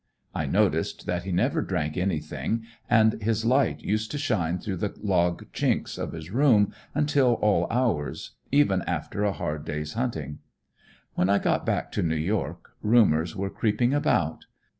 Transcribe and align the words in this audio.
I 0.33 0.47
noticed 0.47 1.05
that 1.05 1.25
he 1.25 1.31
never 1.31 1.61
drank 1.61 1.95
anything, 1.95 2.63
and 2.89 3.21
his 3.21 3.45
light 3.45 3.83
used 3.83 4.09
to 4.09 4.17
shine 4.17 4.57
through 4.57 4.77
the 4.77 4.97
log 4.99 5.45
chinks 5.53 5.95
of 5.99 6.13
his 6.13 6.31
room 6.31 6.73
until 6.95 7.33
all 7.33 7.67
hours, 7.69 8.31
even 8.51 8.81
after 8.87 9.23
a 9.23 9.31
hard 9.31 9.63
day's 9.63 9.93
hunting. 9.93 10.39
When 11.13 11.29
I 11.29 11.37
got 11.37 11.67
back 11.67 11.91
to 11.91 12.01
New 12.01 12.15
York, 12.15 12.71
rumors 12.81 13.35
were 13.35 13.51
creeping 13.51 13.93
about. 13.93 14.45